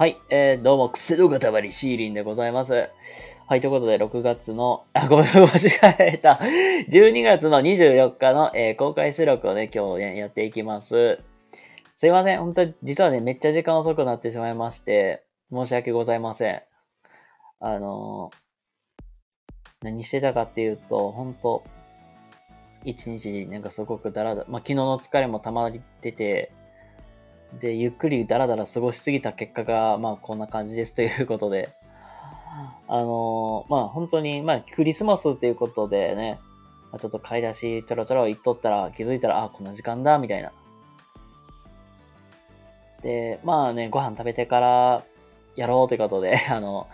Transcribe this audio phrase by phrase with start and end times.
[0.00, 2.88] はい、えー、どうも、癖の塊シーリンでございます。
[3.46, 6.40] はい、ということで、6月の、 あ、ごめん、間違えた。
[6.88, 11.18] 12月の24日の、えー公開収録をね、今日ね、やっていきます。
[11.96, 16.62] すいません、本当に、実はね、めっちゃ時間遅くなってしまいまして、申し訳ございません。
[17.60, 18.36] あのー
[19.82, 21.62] 何してたかっていうと、本当
[22.84, 26.52] 一日、なんかすごくだらだ、まあ、昨日の疲れも溜まってて、
[27.58, 31.70] で、ゆっくりだらだら過ごしすぎた結果が、まあこんな感じですということで、
[32.88, 36.38] あのーまあ本当に、まあクリスマスっていうことでね、
[36.92, 40.52] まあ、ちょっと買い出しちょろちょろ行っとったら気づいたら、あ、こんな時間だ、みたいな。
[43.02, 45.04] で、まあね、ご飯食べてから
[45.56, 46.88] やろうということで、 あの、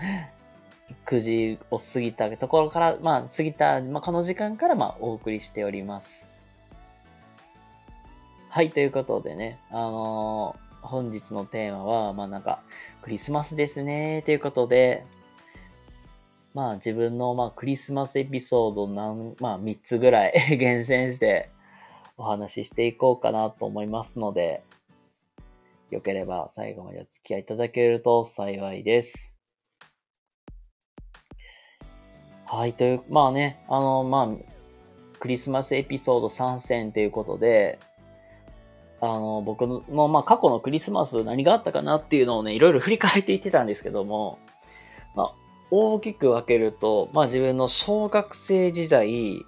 [1.07, 6.26] 9時を過ぎたところから、まあ過ぎた、まあこの時間からまあお送りしております。
[8.57, 12.63] はい、ということでね、あのー本日のテーマは、まあなんか、
[13.03, 15.05] クリスマスですね、ということで、
[16.55, 21.51] まあ自分の、まあ、クリスマスエピソードなん、まあ3つぐらい 厳選して
[22.17, 24.63] お話ししていこうかなと思いますので、
[25.91, 29.35] よければ最後までお付き合いいただけると幸いです。
[32.47, 34.29] はい、という、まあね、あの、まあ、
[35.19, 37.79] クリスマスエピソード参戦ということで、
[39.01, 44.39] あの、僕の、まあ、過去のクリスマス何があったかなっていうのをね、いろいろ振り返っていってたんですけども、
[45.15, 45.33] まあ、
[45.71, 49.45] 大きく分けると、まあ、自分の小学生時代、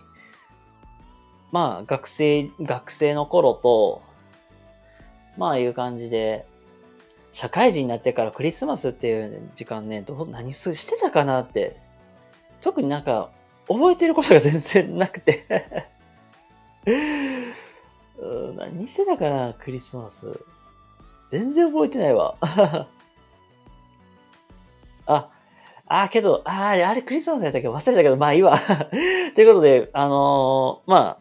[1.51, 4.03] まあ、学生、学生の頃と、
[5.39, 6.45] まあ、いう感じで、
[7.33, 11.77] 社会人になってからクリスマスっていう時間ね、どう、何すしてたかなって、
[12.61, 13.31] 特になんか、
[13.69, 15.45] 覚えてることが全然なくて。
[18.59, 20.41] 何してたかな、クリスマス。
[21.31, 22.35] 全然覚えてないわ。
[25.07, 25.31] あ、
[25.87, 27.69] あ、けど、あれ、あれクリスマスやったっけ？
[27.69, 28.59] 忘れたけど、まあいいわ。
[29.35, 31.19] ということで、あのーまあ、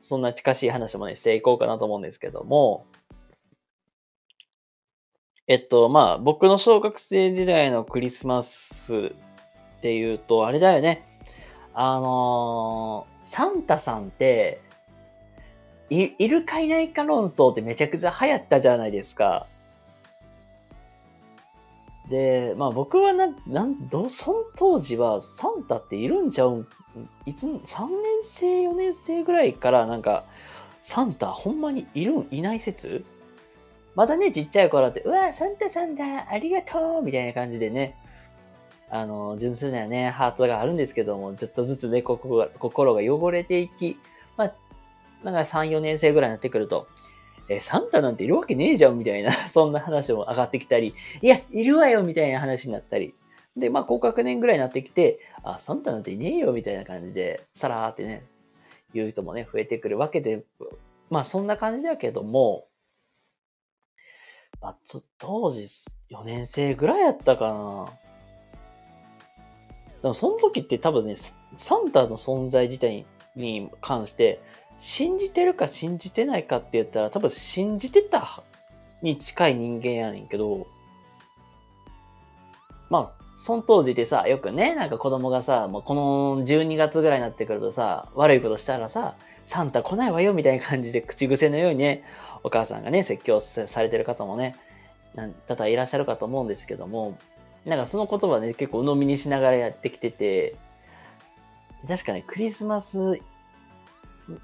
[0.00, 2.86] そんな近しい話もね、していこうかなと思うんですけども、
[5.48, 8.94] えっと、まあ、僕の小学生時代のクリスマス
[9.78, 11.04] っていうと、あれだよね。
[11.74, 14.60] あのーサンタさんって、
[15.92, 19.46] いいるかいないか論争ってめちゃくちゃ流行ったじゃないですか。
[22.08, 26.68] で、まあ僕はな、なん、ど、その当時はサンタっているんちゃうん、
[27.26, 27.58] いつ、3年
[28.22, 30.24] 生、4年生ぐらいからなんか、
[30.80, 33.04] サンタほんまにいるん、いない説？
[33.94, 37.96] まだね、ちっちゃい頃って、うわ、サンタさんだ、ありがとうみたいな感じでね、
[38.90, 43.98] あの、純粋なね、ハートがあるんですけども、ちょっとずつね、心が心が汚れていき、
[45.24, 46.86] なんか3、4年生ぐらいになってくると、
[47.48, 53.14] え、サンタなんているわけねえじゃんみたいな、 そんな話も上がってきたり、いや、いるわよみたいな話になったり。
[53.56, 58.24] で、まあ、高学年ぐらいになってきて、あ、サンタなんていねえよみたいな感じで、さらーってね、
[58.94, 60.44] 言う人もね、増えてくるわけで、
[61.10, 62.66] まあ、そんな感じだけども、
[64.60, 64.76] まあ、
[65.18, 65.62] 当時
[66.10, 67.98] 4年生ぐらいやったかな。
[70.02, 71.14] でもその時って多分ね、
[71.56, 73.04] サンタの存在自体
[73.36, 74.40] に関して、
[74.78, 78.42] 信じてるか信じてないかって言ったら、多分信じてた
[79.02, 80.66] に近い人間やねんけど、
[82.90, 89.14] まあ、その当時でさ、よくね、なんか子供がさ、もうこの12月ぐらいになってくるとさ、悪いことしたらさ、
[89.46, 92.04] サンタ来ないわよみたいな感じで口癖のようにね、
[92.44, 94.56] お母さんがね、説教されてる方もね、
[95.14, 97.18] なん多々いらっしゃるかと思うんですけども、
[97.64, 100.56] なんかその言葉ね、結構鵜呑みにしながらやってきてて、
[101.88, 103.18] 確かね、クリスマス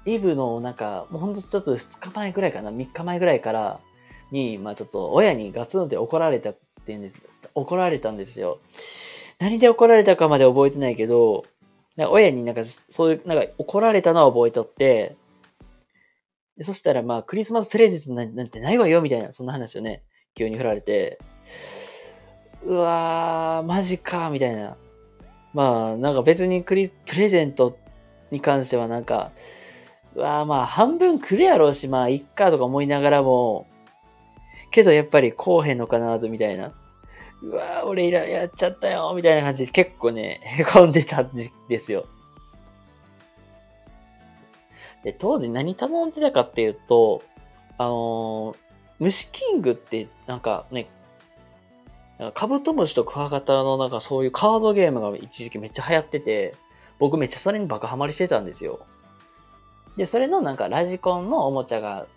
[0.05, 3.79] イブのなんか、もうほんとちょっと2日前ぐらいかな、3日前ぐらいから
[4.31, 7.15] に、まあちょっと親にガツンって怒られたっていうんです、
[7.55, 8.59] 怒られたんですよ。
[9.39, 11.45] 何で怒られたかまで覚えてないけど、
[11.95, 15.15] なんか親になんかそういう、なんか怒られたのは覚えとって、
[16.57, 20.01] でそしたらまあクリスマスプレゼントなんてないわよみたいな、そんな話をね、
[20.35, 21.19] 急に振られて、
[22.65, 24.75] うわー、マジか、みたいな。
[25.53, 27.77] まあ、なんか別にクリプレゼント
[28.31, 29.31] に関してはなんか、
[30.15, 33.67] わーまあ半分くるやろうし、まあいっかとか思いながらも、
[34.71, 36.71] けどやっぱりこうへんのかなとみたいな。
[37.41, 42.05] うわー俺いらやっちゃったよみたいな感じで結構ね、へこんでたんですよ。
[45.03, 47.23] で、当時何頼んでたかっていうと、
[47.77, 48.57] あのー
[48.99, 50.89] 虫キングってなんかね、
[52.17, 56.53] なんかカブトムシとクワガタのなんかそういうカードゲームが一時期めっちゃ流行ってて、
[56.99, 58.85] 僕めっちゃそれにバカハマりしてたんですよ。
[59.99, 62.07] で、それのなんかラジコンのおもちゃが、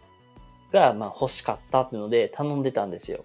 [0.73, 3.25] がまあ欲しかったっていうので頼んでたんですよ。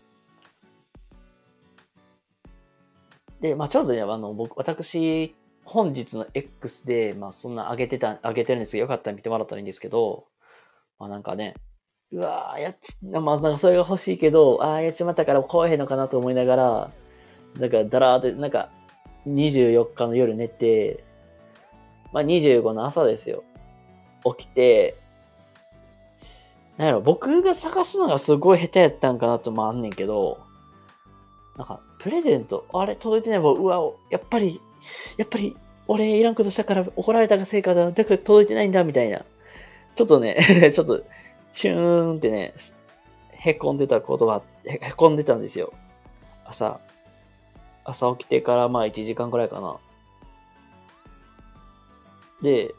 [3.40, 10.26] で、まあ、ちょうどね、あの、僕、私、本日の X で、まあ、そんな上げてた、上げてるんですけど、よかったら見てもらったらいいんですけど、
[10.98, 11.54] まあ、なんかね、
[12.12, 12.78] うわーやっ、
[13.22, 16.92] まあ、なんかそれが欲しいけど、ああ、やっちまったから来えへんのかなと思いながら、
[17.60, 18.72] なんか、だらーって、なんか、
[19.28, 21.04] 24日の夜寝て、
[22.12, 23.44] まあ、25の朝ですよ。
[24.24, 24.96] 起きて、
[26.78, 30.40] なんやろ、僕が探すのがすごい下手やったんかなともあんねんけど、
[31.58, 34.62] なんか、プレゼント、あれ届いてないもん、うわ、やっぱり、
[35.18, 35.56] やっぱり、
[35.88, 39.24] 俺いらんことしたから怒られたがせいかだ、だから届いてないんだ、みたいな。
[39.96, 40.38] ちょっとね、
[40.74, 41.04] ちょっと、
[41.54, 42.54] シューンってね、
[43.32, 45.74] へこんでたことが、へこんでたんですよ。
[46.46, 46.80] 朝。
[47.84, 49.78] 朝起きてからまあ1時間くらいかな。
[52.42, 52.76] で、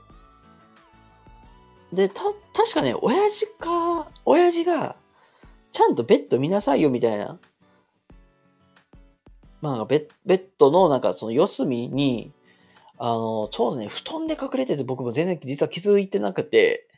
[1.92, 2.22] で、た、
[2.54, 4.96] 確かね、親父か、親父が、
[5.72, 7.38] ちゃんとベッド見なさいよみたいな。
[9.60, 12.32] まあ、ベッベッドのなんかその四隅に、
[12.98, 16.88] あの、ちょうどね、布団で隠れてて僕も全然実は気づいてなくて、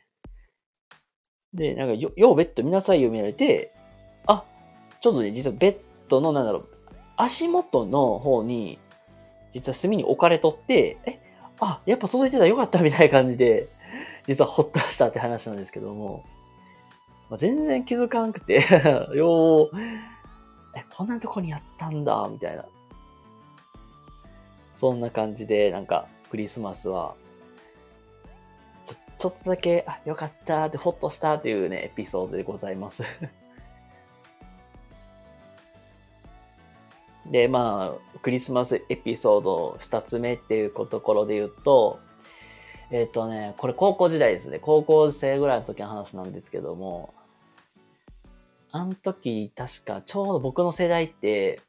[1.53, 3.71] で、なんかよ、ようベッド見なさいよ見られて、
[4.25, 4.43] あ、
[5.01, 5.77] ちょっとね、実はベッ
[6.07, 6.69] ドのなんだろう、
[7.17, 8.79] 足元の方に、
[9.53, 11.19] 実は隅に置かれとって、え、
[11.59, 13.67] あ、やっぱ届いてたよかったみたいな感じで、
[14.27, 16.23] 実はほっとしたって話なんですけども、
[17.29, 18.63] まあ、全然気づかんくて
[19.15, 19.77] よう、
[20.75, 22.65] え、こんなとこにあったんだ、みたいな。
[24.75, 27.15] そんな感じで、なんか、クリスマスは、
[28.85, 33.03] ちょ、ちょっとだけ、あ、よかったって、ほっとしたっていうね、エピソードでございます
[37.29, 41.99] で、まあ、クリスマスエピソード2つ目っていうところで言うと、
[42.91, 44.59] えっ、ー、とね、これ高校時代ですね。
[44.59, 47.13] 高校生ぐらいの時の話なんですけども、
[48.71, 51.61] あの時、確か、ちょうど僕の世代って、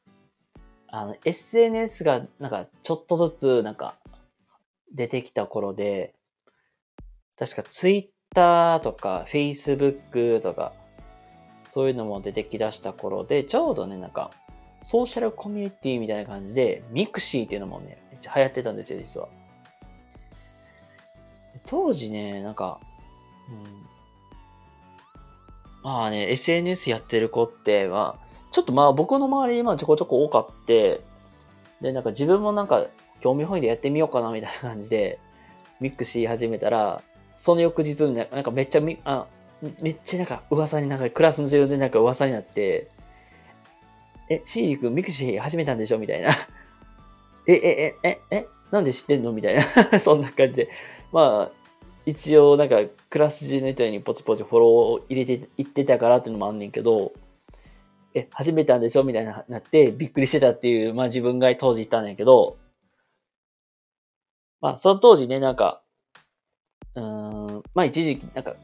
[0.88, 3.94] あの、SNS が、なんか、ちょっとずつ、なんか、
[4.94, 6.14] 出てきた頃で、
[7.36, 10.72] 確か Twitter とか Facebook とか、
[11.70, 14.30] そういうのも出てきだした頃で、ちょうどね、なんか、
[14.82, 19.28] ソーシャルコミュニティみたいな感じで、 mixi っていうのもね、めっちゃ流行ってたんですよ、実は。
[21.66, 22.80] 当時ね、なんか、
[23.48, 23.86] うん、
[25.82, 28.16] まあね、SNS やってる子っては、
[28.50, 31.00] ちょっとまあ僕の周り今ちょこちょこ多かって、
[31.80, 32.86] で、なんか自分もなんか
[33.20, 35.18] 興味本位でやってみようかなみたいな感じで、
[35.80, 37.02] mixi 始めたら、
[37.36, 39.26] その翌日になんかめっちゃみ、あ、
[39.80, 42.88] めっちゃなんか噂になんかクラスの授業でなんか噂になって、
[44.28, 46.30] え、シーリ君 mixi 始めたんでしょみたいな。
[47.46, 49.64] え、え、え、え、え、なんで知ってんのみたいな。
[50.00, 50.68] そんな感じで。
[51.12, 51.62] まあ、
[52.06, 52.76] 一応なんか
[53.10, 57.12] クラス中の人にポチポチフォローを入れていってたからっていうのもあんねんけど、
[58.14, 62.56] え、始めたんでしょみたいななってびっくりしてたっていう、まあ自分が当時言ったんやけど、
[64.60, 65.82] まあその当時ね、なんか、
[66.94, 68.54] うん、まあ一時期なんか、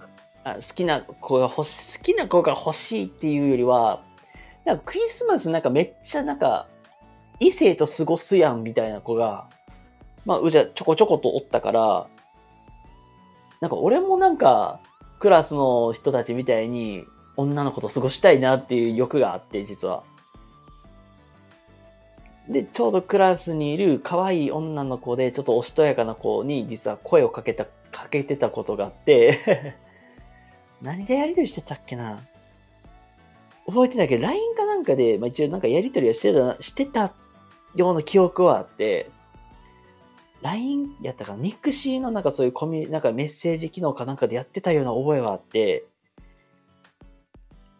[0.45, 4.03] あ好きな子が欲し、好きな子が欲しいっていうよりは、
[4.67, 6.67] なんかクリスマスなんかめっちゃなんか、
[7.41, 9.49] 異性と過ごすやんみたいな子が、
[10.27, 12.07] まあうじゃちょこちょことおったから、
[13.61, 14.81] なんか俺もなんか、
[15.19, 17.05] クラスの人たちみたいに
[17.37, 20.05] 女の子と過ごしたいなっていう欲があって、実は。
[22.49, 29.75] で、ちょうどクラスにいる可愛い女の子で、ちょっとおしとやかな子に実は声をかけた、かけてたことがあって
[30.81, 32.21] 何でやりとりしてたっけな？
[33.67, 37.13] 覚えてないけど、LINE かなんかで、まあ、一応なんかやりとりはしてた、してた
[37.75, 39.11] ような記憶はあって、
[40.43, 41.39] LINE やったかな？
[41.39, 45.85] mixi のなんかそういうコミなんかメッセージ機能かなんかでやってたような覚えはあって、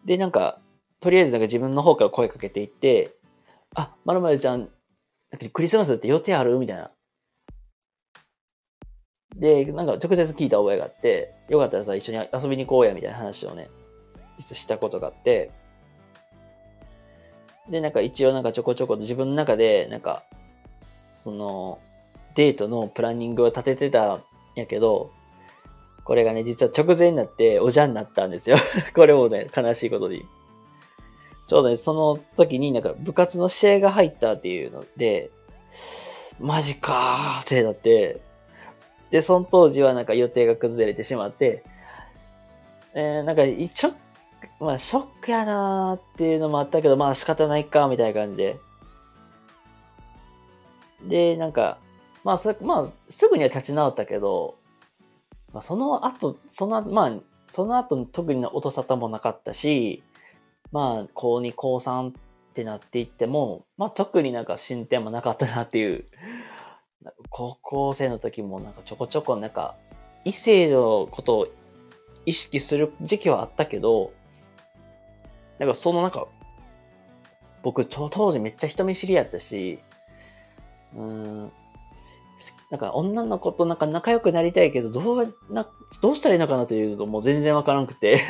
[0.05, 0.59] で、なんか、
[0.99, 3.11] とりあえずなんか自分の方から声かけていって、
[3.75, 4.69] あ、まるまるちゃん、
[5.53, 6.57] クリスマスって予定ある？
[6.57, 6.91] みたいな。
[9.35, 13.69] で、なんか直接聞いた覚えがあって、よかったらさ、一緒に遊びに行こうや、みたいな話をね、
[14.39, 15.51] したことがあって、
[17.69, 20.23] で、なんか一応なんかちょこちょこと自分の中で、なんか、
[21.15, 21.79] その、
[22.39, 24.21] デートのプランニングを立ててたん
[24.55, 25.11] やけど、
[26.05, 28.55] これがね、実は直前になっておじゃんになったんですよ。
[28.95, 30.19] これもね、悲しいことで。
[30.19, 35.31] ちょうどね、その時になんか部活の試合が入ったっていうので、
[36.39, 38.21] マジかーってなって、
[39.11, 41.61] で、その当時はなんか予定が崩れてしまって、
[42.93, 43.91] えー、なんか一応、
[44.61, 48.57] まあショックやなーっていうのもあったけど、まあ仕方ないか、みたいな感じで。
[51.03, 51.79] で、なんか、
[52.29, 54.55] まあ、まあ、すぐには立ち直ったけど、
[55.51, 57.13] まあ、その後、その、まあ、
[57.47, 60.03] その後特に音沙汰もなかったし、
[60.71, 62.13] まあ、高2、高3っ
[62.53, 66.05] てなっていっても、まあ特になんか進展もなかったなっていう、
[67.29, 69.75] 高校生の時もなんかちょこちょこなんか
[70.25, 71.47] 異性のことを
[72.25, 74.13] 意識する時期はあったけど、
[75.57, 76.27] なんかそのなんか、
[77.63, 79.79] 僕当時めっちゃ人見知りやったし、
[80.95, 81.51] うん、
[82.69, 85.67] なんか女の子となんか仲良くなりたいけど、どうな、
[86.01, 88.21] どうしたらいいのかなというのも全然わからなくて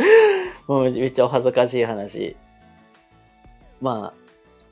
[0.68, 2.36] めっちゃお恥ずかしい話。
[3.80, 4.22] まあ、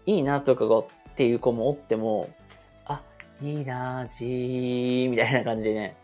[0.06, 2.28] いいなとかっていう子もおっても、
[2.86, 3.00] あ、
[3.42, 5.96] いいなじー、みたいな感じでね、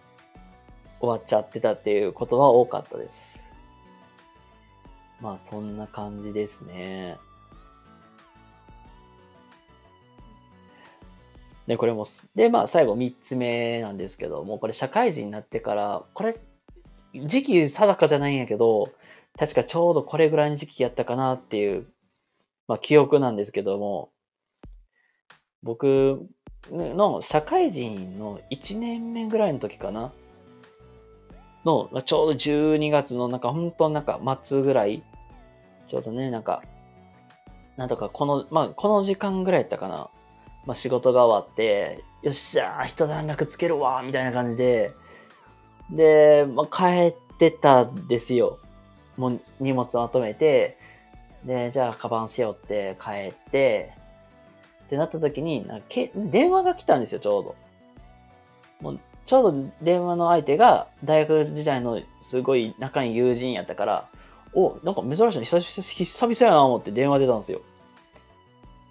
[1.00, 3.40] 終わっちゃってたっていうことは多かったです。
[5.20, 7.18] まあ、そんな感じですね。
[11.66, 12.04] で、これも、
[12.34, 16.36] で、まあ、最後3つ目なんですけども、これ社会人になってから、これ、
[17.14, 18.90] 時期定かじゃないんやけど、
[19.38, 21.86] 確かちょうどこれぐらいの時期やったかなっていう、
[22.68, 24.10] まあ、記憶なんですけども、
[25.62, 26.26] 僕
[26.70, 30.12] の社会人の1年目ぐらいの時かな
[31.66, 35.02] の、まあちょうど12月のなんか本当なんか末ぐらい、
[35.88, 36.62] ちょうどね、なんか、
[37.76, 40.08] なんとかこの、まあこの時間ぐらいやったかな。
[40.66, 44.92] まあ、仕事が終わって、よっしゃー、一段落つけるわみたいな感じで、
[45.90, 48.58] で、まあ、帰ってたんですよ。
[49.16, 50.76] もう荷物まとめて、
[51.44, 53.92] で、じゃあ、カバン背負って帰って、
[54.86, 57.54] ってなった時に、なけ電話が来たんですよ、ちょうど。
[58.80, 64.08] もうちょうど電話の相手が大学時代のすごい仲いい友人やったから、
[64.54, 67.60] お、なんか珍しいの久々やな思って電話出たんですよ。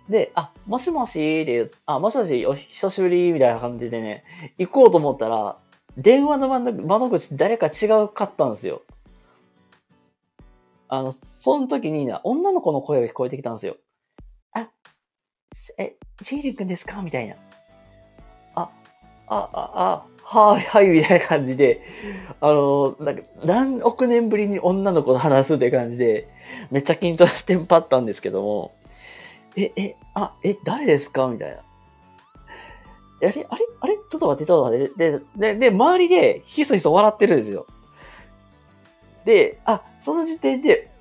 [0.09, 4.23] で、あ、もしもしで、あ、もしもし、お久しぶりみたいな感じでね、
[4.57, 5.57] 行こうと思ったら、
[5.97, 8.81] 電話の窓口誰か違うかったんですよ。
[10.87, 13.77] あの、その時にな、女の子の声が聞こえてきたんですよ。
[14.53, 14.67] あ、
[15.79, 17.01] え、ジェイリン君ですか？
[17.01, 17.35] みたいな。
[18.53, 18.69] あ、
[19.27, 21.81] あ、あ、あ、はい、はい、みたいな感じで、
[22.41, 26.27] あの、なんか、何億年ぶりに女の子と話すって感じで、
[26.69, 28.71] めっちゃ緊張してんぱったんですけども、
[29.57, 31.27] え、え、あ、え、誰ですか？
[31.27, 31.57] みたいな。
[31.57, 31.61] あ
[33.21, 33.95] れあれあれ？
[33.95, 35.11] ちょっと待って、ちょっと待って。
[35.11, 37.65] で、で、で、周りでひそひそ笑ってるんですよ。
[39.23, 40.91] で、あ、その時点で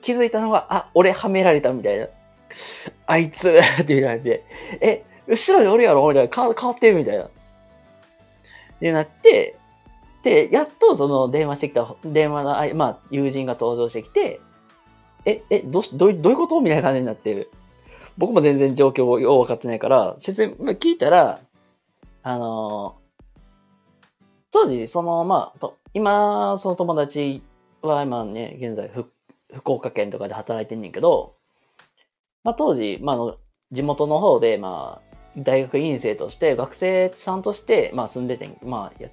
[0.00, 2.06] 気づいたのが、あ、俺はめられたみたいな。
[3.06, 3.50] あいつ
[3.82, 4.44] っていう感じで。
[4.80, 6.08] え、後ろにおるやろ？
[6.08, 6.34] みたいな。
[6.34, 7.28] 変わってるみたいな。
[8.80, 9.56] で、なって、
[10.22, 14.40] で、やっとその電話してきた、電話の、まあ、友人が登場してきて、
[15.24, 16.60] え、え、どう、どういうこと？
[16.60, 17.50] みたいな感じになってる。
[18.18, 21.40] 僕も全然状況をよう分かってないから、説明、聞いたら、
[22.22, 22.96] あの
[24.50, 27.42] 当時、その、まあ、と今、その友達
[27.82, 28.90] は今ね、現在、
[29.52, 31.34] 福岡県とかで働いてんねんけど、
[32.42, 33.36] まあ、当時、まあ、
[33.72, 39.06] 地元の方で、まあ、大学院生として、学生さんとして、まあ、住んでて、まあ、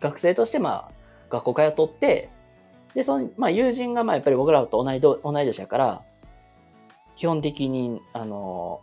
[0.00, 0.92] 学生として、まあ、
[1.30, 2.28] 学校通っとって、
[2.94, 6.02] で、その、まあ、友人が、まあ、やっぱり僕らと同い同い年やから、
[7.20, 8.80] 基本的に、あの、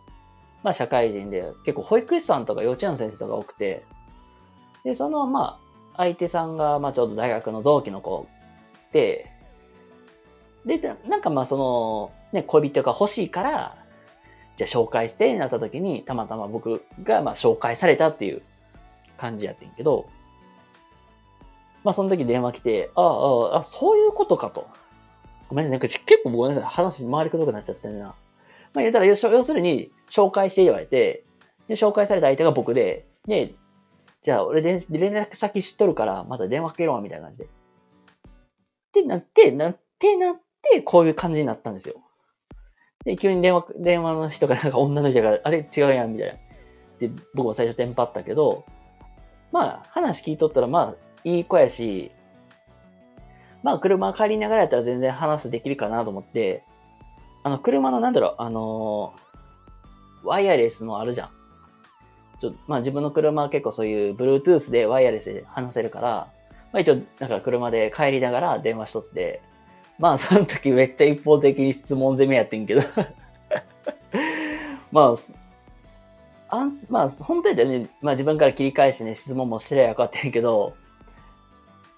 [0.62, 3.82] まあ、社会人で、結構保育士さんとか幼稚園の先生とか多くて、
[4.84, 5.58] で、その、ま
[5.92, 8.28] あ、相手さんが、まあ、ちょうど大学の同期の子
[8.92, 9.28] で、
[10.64, 10.78] で、
[11.08, 13.76] なんかまあ、その、ね、恋人が欲しいから、
[14.56, 18.42] じゃあ紹介してなった時に、たまたま僕が、まあ、紹介されたっていう
[19.16, 20.08] 感じやってんけど、
[21.82, 24.68] まあ、その時電話来て、ああ、ああ、そういうことかと。
[25.48, 28.14] ごめんなさい、なんか結構ごめんなさい、話回りくどくなっちゃってるな。
[28.78, 31.24] まあ言ったら、要するに、紹介して言われて、
[31.66, 33.52] で、紹介された相手が僕で、で、
[34.22, 37.44] じゃあ俺連絡先知っとるから、また電話かけろ、みたいな感じで。
[37.46, 37.48] っ
[38.92, 41.96] てなって、なってなって、こういう感じになったんですよ。
[43.04, 46.34] で、急に電話、電話の人がなんか女の人が、あれ違うやん、みたいな。
[47.00, 48.64] で、僕も最初テンパったけど、
[49.50, 52.12] まあ、話聞いとったら、まあ、いい子やし、
[53.64, 56.62] まあ、車借りながらやったら全然話できるかなと思って、
[57.48, 61.30] あの、車のなんだろう、あのー、ワイヤレスのあるじゃん。
[62.40, 66.08] ちょまあ自分の車は結構そういう Bluetooth でワイヤレスで話せるから、
[66.72, 69.40] まあ一応なんか車で帰りながら電話しとって、
[69.98, 72.82] まあその時めっちゃ一方的に質問攻めやってんけど
[74.92, 75.14] ま
[76.50, 80.74] あ、あんまあ本当にね、まあ自分から切り返してね、質問もしれやかってんやけど、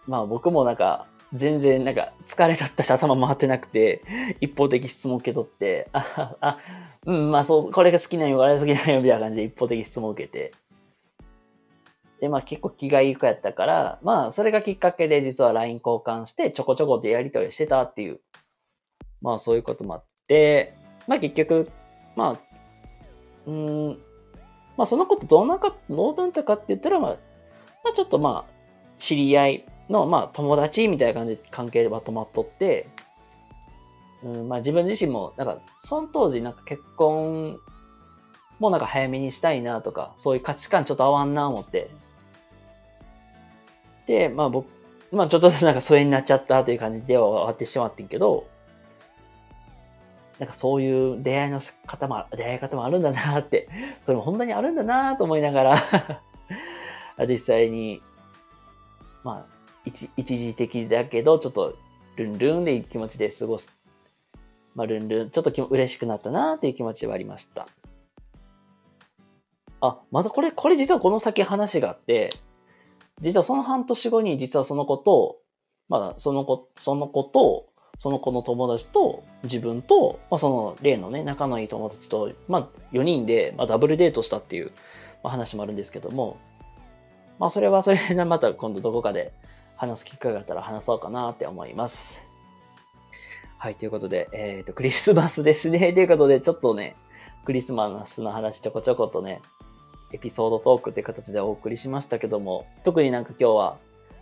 [0.07, 4.03] まあ僕もなんか、全然なんか疲れだったし頭回ってなくて、
[4.41, 6.59] 一方的質問受け取って、あ、あ、
[7.07, 10.53] うん、まあそう、これが好きなんよ、あれが好きなんよ、みたいな感じで一方的質問受けて。
[12.21, 18.21] で、まあ結構気がいい子やったから、まあそれがきっかけで実は LINE 交換してちょこちょこでやり取りしてたっていう、
[19.23, 20.75] まあそういうこともあって、
[21.07, 21.71] まあ結局、
[22.17, 22.41] まあ、
[23.47, 23.89] うん、
[24.77, 27.11] まあそのことどうなんか、どうなったかって言ったら、まあ、
[27.85, 28.53] まあちょっとまあ、
[28.99, 32.89] 知り合いの、まあ友達みたいな感じで関係は止まっとって、
[34.23, 37.59] うん、まあ自分自身も、なんか、その当時なんか結婚
[38.59, 41.91] もなんか早めにしたいなとか、そういう価値観ちょっと合わんな思って。
[44.07, 44.69] で、まあ僕、
[45.11, 48.47] まあちょっと なんか疎遠になっちゃったという感じでは終わってしまってんけど、
[50.39, 53.69] なんかそういう出会いの方も、出会い方もあるんだなって、
[54.03, 56.23] それも本当にあるんだなと思いながら
[57.29, 58.03] 実際に、
[59.25, 59.60] まあ
[60.17, 61.77] 一、時的だけど、ちょっと
[62.17, 63.69] ルンルンでいい気持ちで過ごす。
[64.75, 67.67] まあ、ルンルン、ちょっと嬉しくなったなっていう気持ちはありました。
[69.81, 72.31] あ、またこれ、これ実はこの先話があって、
[73.21, 75.39] 実はその半年後に実はその子と、
[75.89, 77.67] まあ、その子、その子と、
[77.99, 84.73] その子の友達と自分と、まあ、その例のね、仲のいい友達と、まあ、4人で、まあ、ダブルデートしたっていう、
[85.23, 86.39] ま、話もあるんですけども、
[87.39, 89.33] まあ、それはそれでまた今度どこかで
[89.81, 92.21] 話す機会があったら話そうかなって思います。
[93.57, 95.79] はい、ということで、えっ、ー、と、クリスマスですね。
[95.95, 96.97] ということで、ちょっとね、
[97.47, 99.41] クリスマスの話ちょこちょことね、
[100.13, 103.79] エピソードトークって形でお送りしましたけども、特になんか今日は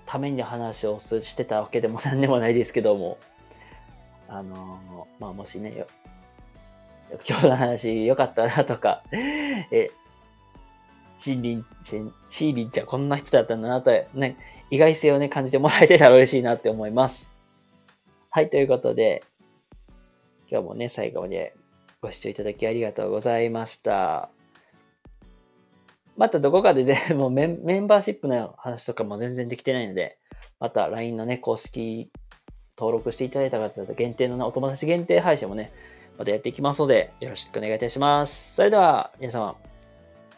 [0.06, 3.18] ために話をしてたわけでも何でもないですけども、
[4.28, 5.86] あのー、まあ、もしね、
[7.28, 9.90] 今日の話良かったなとか、 え、
[11.18, 11.66] シーリン、
[12.28, 14.36] シーリンちゃんこんな人だったんだなと、ね、
[14.70, 17.30] 意外性をね、感じてもらえてたら嬉しいなって思います。
[18.30, 19.24] はい、ということで、
[20.50, 21.54] 今日もね、最後まで
[22.00, 24.30] ご視聴いただきありがとうございました。
[26.16, 30.18] またどこかで全もうメンバーシップの話とかも全然できてないので、
[30.60, 32.10] また LINE のね、公式
[32.76, 35.70] 登録していただいた方と限定のね、お友達限定配信もね、
[36.16, 38.56] またやっていきますので、よろしくお願いいたします。
[38.56, 39.56] それでは、皆様、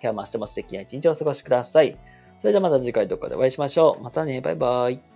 [0.02, 1.96] 今日も明日も素敵な一日をお過ごしください。
[2.38, 4.03] それではまた次回どこかでお会いしましょう。
[4.03, 5.10] またね、バイバイ。